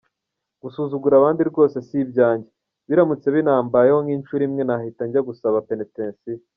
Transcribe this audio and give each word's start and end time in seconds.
Gusuzugura 0.61 1.15
abandi 1.17 1.41
rwose 1.49 1.75
si 1.87 1.97
ibyanjye; 2.05 2.49
biramutse 2.87 3.27
binambayeho 3.35 3.99
nk’incuro 4.03 4.41
imwe, 4.47 4.63
nahita 4.65 5.01
njya 5.07 5.21
gusaba 5.29 5.65
penetensiya! 5.69 6.41